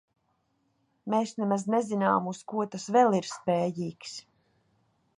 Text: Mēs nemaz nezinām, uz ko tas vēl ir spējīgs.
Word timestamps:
Mēs 1.15 1.33
nemaz 1.41 1.67
nezinām, 1.75 2.31
uz 2.33 2.41
ko 2.53 2.67
tas 2.77 2.91
vēl 2.97 3.21
ir 3.21 3.31
spējīgs. 3.37 4.21